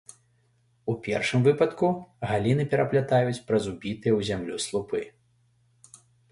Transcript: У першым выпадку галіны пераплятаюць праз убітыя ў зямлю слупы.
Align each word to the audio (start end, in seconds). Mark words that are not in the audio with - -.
У 0.93 0.95
першым 1.07 1.43
выпадку 1.47 1.91
галіны 2.33 2.67
пераплятаюць 2.73 3.43
праз 3.53 3.63
убітыя 3.75 4.13
ў 4.19 4.33
зямлю 4.33 4.55
слупы. 4.67 5.01